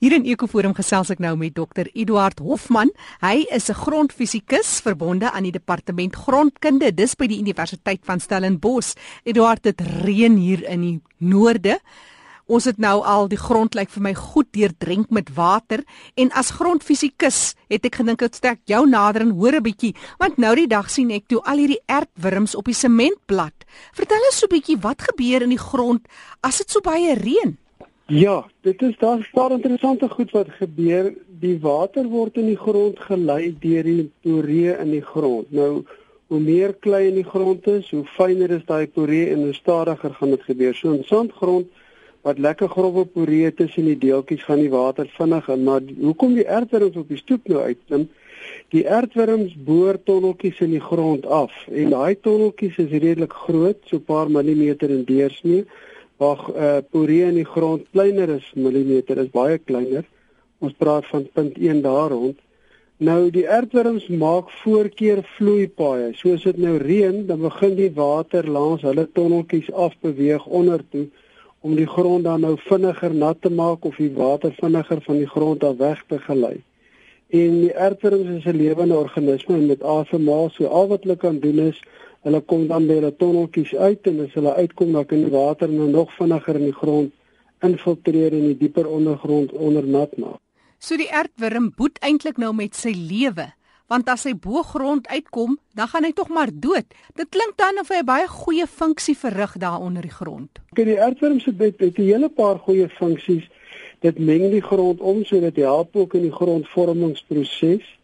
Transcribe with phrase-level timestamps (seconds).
[0.00, 1.90] Hier in Ekoforum gesels ek nou met Dr.
[1.92, 2.88] Eduard Hofman.
[3.20, 8.96] Hy is 'n grondfisikus verbonde aan die departement grondkunde dis by die Universiteit van Stellenbosch.
[9.24, 11.80] Eduard, dit reën hier in die noorde.
[12.46, 15.84] Ons het nou al die grond lyk vir my goed deurdrink met water
[16.16, 20.38] en as grondfisikus het ek gedink dit steek jou nader en hoor 'n bietjie want
[20.38, 23.66] nou die dag sien ek toe al hierdie aardwurms op die sementblad.
[23.92, 26.08] Vertel ons so 'n bietjie wat gebeur in die grond
[26.40, 27.58] as dit so baie reën?
[28.10, 31.12] Ja, dit is daar staan interessante goed wat gebeur.
[31.38, 35.52] Die water word in die grond gelei deur die poree in die grond.
[35.54, 35.84] Nou,
[36.26, 40.10] hoe meer klei in die grond is, hoe fyner is daai poree en hoe stadiger
[40.14, 40.74] gaan dit gebeur.
[40.74, 41.68] So in sandgrond
[42.26, 46.48] wat lekker grove poree tussen die deeltjies gaan die water vinnig in, maar hoekom die
[46.50, 48.08] aardwurms op die stoep nou uitklim?
[48.74, 54.02] Die aardwurms boor tonneltjies in die grond af en daai tonneltjies is redelik groot, so
[54.02, 55.62] 'n paar millimeter in deursnee
[56.20, 60.04] waar uh, poree in die grond kleiner is millimeter is baie kleiner.
[60.60, 62.36] Ons praat van 0.1 daar rond.
[63.00, 66.10] Nou die aardwurms maak voorkeur vloeipaaie.
[66.18, 71.06] Soos dit nou reën, dan begin die water langs hulle tonneltjies afbeweeg onder toe
[71.64, 75.28] om die grond dan nou vinniger nat te maak of die water vinniger van die
[75.28, 76.58] grond af weg te gelei.
[77.30, 81.58] En die aardwurms is 'n lewende organisme met asemhaal, so al wat hulle kan doen
[81.58, 81.80] is
[82.26, 85.70] Hulle kom dan by hulle tonneltjies uit en as hulle uitkom dan kan die water
[85.72, 87.14] nou nog vinniger in die grond
[87.64, 90.40] infiltreer en die dieper ondergrond ondernat maak.
[90.80, 93.50] So die aardwurm boet eintlik nou met sy lewe,
[93.92, 96.86] want as hy bo grond uitkom, dan gaan hy tog maar dood.
[97.16, 100.50] Dit klink dan of hy 'n baie goeie funksie verrig daar onder die grond.
[100.72, 103.48] Kyk, die aardwurm se bed het 'n hele paar goeie funksies.
[104.00, 107.99] Dit meng die grond om sodat dit help ook in die grondvormingsproses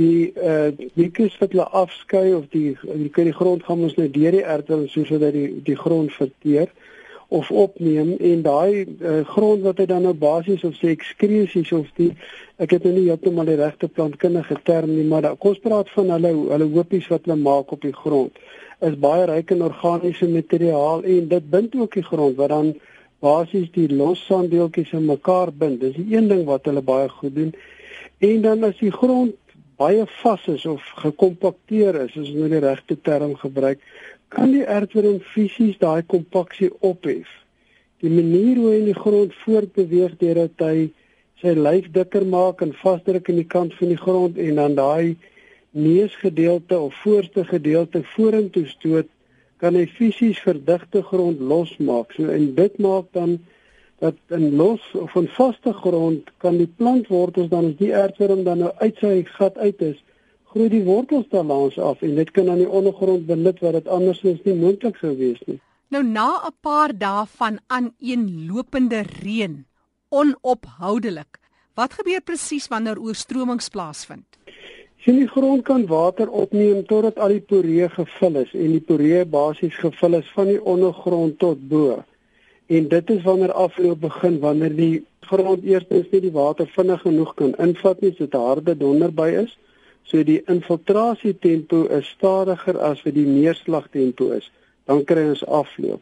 [0.00, 4.08] die uh mikus wat hulle afskei of die die kan die grond gaan ons nou
[4.10, 6.72] deur die aardwurm sodat die die grond verteer
[7.28, 11.86] of opneem en daai uh, grond wat hy dan nou basies of sê ekskresies of
[11.98, 12.10] die
[12.62, 15.90] ek het nou nie heeltemal die regte plantkundige term nie maar da, kom ons praat
[15.94, 18.34] van hulle hulle hoopies wat hulle maak op die grond.
[18.84, 22.74] Is baie ryk in organiese materiaal en dit bind ook die grond wat dan
[23.24, 25.80] basies die lossandeeltjies in mekaar bind.
[25.80, 27.54] Dis die een ding wat hulle baie goed doen.
[28.18, 29.34] En dan as die grond
[29.80, 33.80] baie vas is of gekompakteer is, as ons nou die regte term gebruik,
[34.34, 37.30] kan die aardwurm fisies daai kompaksie ophef.
[38.02, 40.90] Die manier hoe hy in die grond voortbeweeg deurdat hy
[41.42, 45.16] sy lyf dikker maak en vasdruk in die kant van die grond en dan daai
[45.74, 49.08] neusgedeelte of voorste gedeelte vorentoe stoot,
[49.58, 52.14] kan hy fisies verdigte grond losmaak.
[52.14, 53.38] So en dit maak dan
[53.98, 58.64] dat in los of in vaste grond kan die plantwortels dan as die aardwurm dan
[58.64, 60.00] nou uit sy gat uit is,
[60.54, 63.88] groei die wortels dan langs af en dit kan aan die ondergrond benut wat dit
[63.88, 65.60] andersins nie moontlik sou wees nie.
[65.90, 69.64] Nou na 'n paar dae van aaneenlopende reën,
[70.08, 71.38] onophoudelik,
[71.74, 74.26] wat gebeur presies wanneer oorstromings plaasvind?
[75.04, 79.24] Sien die grond kan water opneem totdat al die poree gevul is en die poree
[79.24, 82.04] basies gevul is van die ondergrond tot bo.
[82.66, 87.34] En dit is wanneer afloop begin wanneer die grond eerstens nie die water vinnig genoeg
[87.34, 89.52] kan invat nie sodat harde donder by is.
[90.04, 94.50] So die infiltrasie tempo is stadiger as wat die neerslag tempo is.
[94.88, 96.00] Dan kry ons afloop.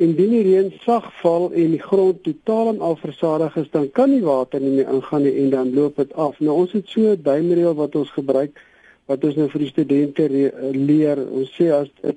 [0.00, 4.12] Indien die reën sag val en die grond totaal en al versadig is, dan kan
[4.12, 6.40] die water nie meer ingaan nie en dan loop dit af.
[6.40, 8.56] Nou ons het so 'n duimreël wat ons gebruik
[9.06, 10.28] wat ons nou vir die studente
[10.72, 11.18] leer.
[11.30, 12.16] Ons sê as dit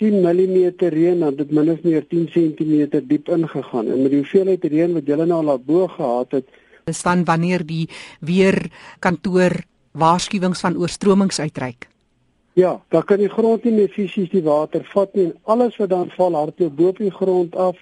[0.00, 3.90] 10 mm reën dan dit min of meer 10 cm diep ingegaan.
[3.92, 6.46] En met die hoeveelheid reën wat julle nou al bo gehad het,
[6.88, 7.84] is dan wanneer die
[8.20, 8.56] weer
[8.98, 9.60] kantoor
[9.92, 11.88] waarskuwings van oorstromings uitreik.
[12.52, 15.92] Ja, dan kan die grond nie meer fisies die water vat nie en alles wat
[15.92, 17.76] dan val hardloop bo op die grond af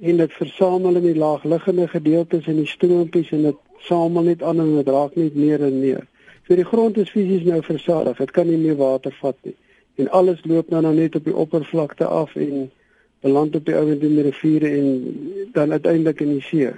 [0.00, 4.62] en dit versamel in die laagliggende gedeeltes in die stroompies en dit samel net aan
[4.62, 6.06] en dit raak net meer en meer.
[6.46, 8.22] So die grond is fisies nou versadig.
[8.22, 9.58] Dit kan nie meer water vat nie
[9.98, 12.70] en alles loop nou, nou net op die oppervlakte af en
[13.20, 14.88] beland op die ouende riviere en
[15.52, 16.70] dan uiteindelik in die see.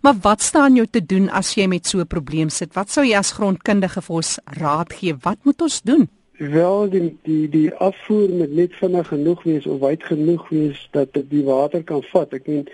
[0.00, 2.74] Maar wat staan jou te doen as jy met so 'n probleem sit?
[2.74, 5.14] Wat sou jy as grondkundige vir ons raad gee?
[5.20, 6.08] Wat moet ons doen?
[6.38, 11.12] Wel die die die afvoer moet net vinnig genoeg wees of wyd genoeg wees dat
[11.12, 12.32] dit die water kan vat.
[12.32, 12.68] Ek meen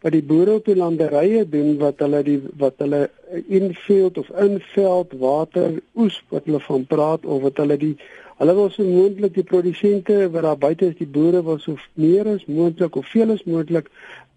[0.00, 3.02] wat die boere op die landerye doen wat hulle die wat hulle
[3.48, 7.96] inveld of inveld water oes wat hulle van praat of wat hulle die
[8.40, 12.24] Hulle wil so moontlik die produsente wat daar buite is, die boere wil so meer
[12.30, 13.90] as moontlik of veel as moontlik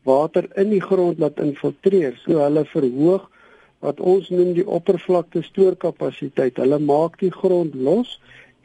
[0.03, 2.17] water in die grond laat infiltreer.
[2.25, 3.29] So hulle verhoog
[3.79, 6.59] wat ons noem die oppervlakte stoorkapasiteit.
[6.59, 8.17] Hulle maak die grond los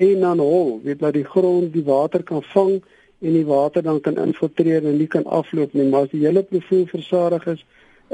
[0.02, 2.80] en dan hol, weet dat die grond die water kan vang
[3.20, 5.88] en die water dan kan infiltreer en nie kan afloop nie.
[5.90, 7.64] Maar as die hele profiel versadig is,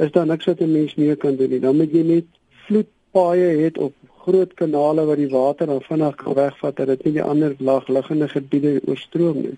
[0.01, 1.61] is daar niks wat 'n mens meer kan doen nie.
[1.61, 2.25] Dan moet jy net
[2.67, 3.93] vloedpaaie hê op
[4.25, 8.81] groot kanale waar die water dan vinnig wegvat dat dit nie die ander laagliggende gebiede
[8.87, 9.57] oorstroom nie.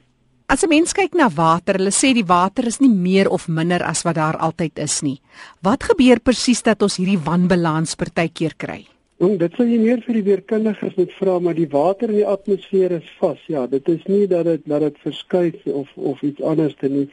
[0.49, 3.83] As 'n mens kyk na water, hulle sê die water is nie meer of minder
[3.83, 5.21] as wat daar altyd is nie.
[5.63, 8.87] Wat gebeur presies dat ons hierdie wanbalans partykeer kry?
[9.17, 12.29] En dit sal jy meer vir die weerkundiges moet vra, maar die water in die
[12.29, 13.41] atmosfeer is vas.
[13.49, 17.07] Ja, dit is nie dat dit dat dit verskuif of of iets anders te nie.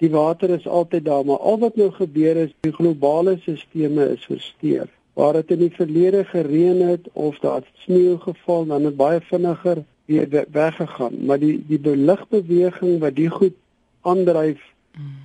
[0.00, 4.24] Die water is altyd daar, maar al wat nou gebeur is die globale stelsels is
[4.30, 4.88] versteur.
[5.20, 9.84] Waar dit in die verlede gereën het of daar sneeu geval, dan het baie vinniger
[10.08, 13.56] weer weggegaan, maar die die beligbeweging wat die goed
[14.00, 14.64] aandryf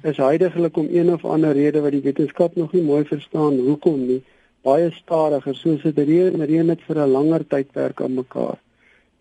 [0.03, 4.03] is heidaglik om een of ander rede wat die wetenskap nog nie mooi verstaan hoekom
[4.07, 4.23] nie
[4.65, 8.57] baie stadiger soos dit reën reën dit vir 'n langer tydperk aan mekaar.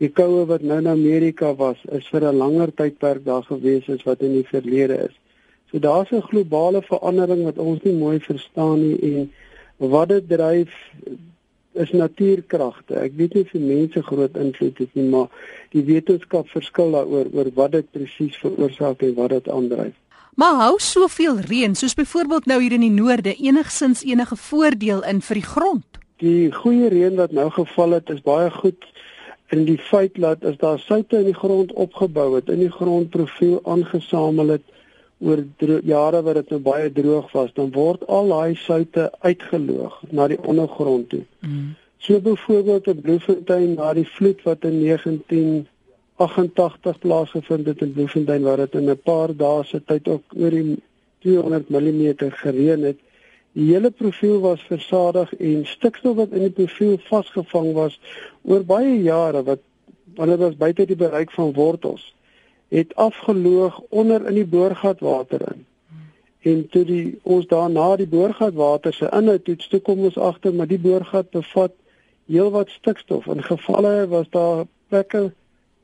[0.02, 4.02] Die koue wat nou in Amerika was is vir 'n langer tydperk daar gewees as
[4.08, 5.14] wat in die verlede is.
[5.70, 9.32] So daar's 'n globale verandering wat ons nie mooi verstaan nie en
[9.78, 10.72] wat dit dryf
[11.72, 12.94] is natuurkragte.
[12.94, 15.28] Ek weet nie of mense groot invloed het nie, maar
[15.74, 19.96] die wetenskap verskil daaroor oor wat dit presies veroorsaak en wat dit aandryf.
[20.34, 25.20] Maar hou soveel reën, soos byvoorbeeld nou hier in die noorde, enigsins enige voordeel in
[25.22, 26.00] vir die grond?
[26.22, 28.88] Die goeie reën wat nou geval het, is baie goed
[29.54, 33.60] in die feit dat as daar soutte in die grond opgebou het, in die grondprofiel
[33.62, 34.64] aangesamel het
[35.22, 35.44] oor
[35.86, 40.40] jare wat dit nou baie droog was, dan word al daai soutte uitgeloog na die
[40.42, 41.22] ondergrond toe.
[41.46, 41.76] Mm.
[41.98, 44.82] So byvoorbeeld op Bloemfontein na die vloed wat in
[46.16, 50.50] 1988 plaasgevind het in Bloemfontein waar dit in 'n paar dae se tyd ook oor
[50.50, 50.82] die
[51.18, 52.98] 200 mm gereën het.
[53.52, 58.00] Die hele profiel was versadig en stikstof wat in die profiel vasgevang was
[58.42, 59.58] oor baie jare wat
[60.14, 62.14] wanneer dit was buite die bereik van wortels
[62.68, 65.66] het afgeloog onder in die boorgatwater in.
[66.40, 70.66] En toe die ons daarna die boorgatwater se inhoud toets, toe kom ons agter maar
[70.66, 71.72] die boorgat bevat
[72.26, 73.26] heelwat stikstof.
[73.26, 75.32] In gevalle was daar plekke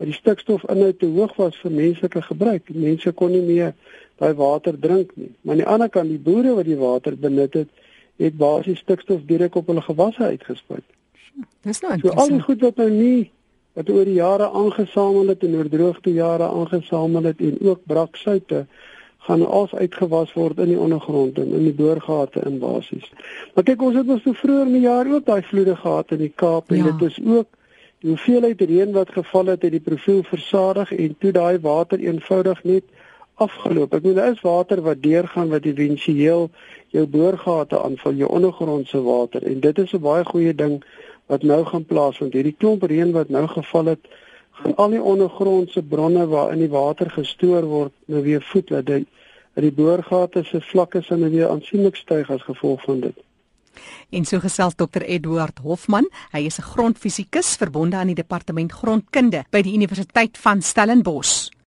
[0.01, 2.71] waar die stikstof inhoud te hoog was vir menslike gebruik.
[2.73, 3.75] Mense kon nie meer
[4.17, 5.29] daai water drink nie.
[5.43, 7.69] Maar aan die ander kant, die boere wat die water benut het,
[8.17, 10.87] het basies stikstof direk op hulle gewasse uitgespuit.
[11.69, 12.17] Dis nou interessant.
[12.17, 13.31] So al die goed wat nou nie
[13.77, 18.65] wat oor die jare aangesamel het en oor droogte jare aangesamel het en ook braksoute
[19.29, 23.13] gaan als uitgewas word in die ondergrond en in die boorgate in basies.
[23.55, 26.25] Maar kyk ons het ons so vroeër in die jaar ook daai vloede gehad in
[26.25, 26.91] die Kaap en ja.
[26.91, 27.60] dit is ook
[28.01, 32.63] die hoeveelheid reën wat geval het het die profiel versadig en toe daai water eenvoudig
[32.65, 32.85] net
[33.35, 33.93] afgeloop.
[33.93, 36.49] Ek bedoel daar is water wat deurgaan wat éventueel
[36.97, 40.81] jou boorgate aanval, jou ondergrondse water en dit is 'n baie goeie ding
[41.27, 42.33] wat nou gaan plaasvind.
[42.33, 44.05] Hierdie klomp reën wat nou geval het,
[44.51, 49.07] gaan al die ondergrondse bronne waarin die water gestoor word, nou weer voed dat die
[49.55, 53.17] die boorgate se vlakke se nou weer aansienlik styg as gevolg van dit.
[54.11, 59.45] En so gesels Dr Edward Hofman, hy is 'n grondfisikus verbonde aan die departement grondkunde
[59.51, 61.60] by die Universiteit van Stellenbosch.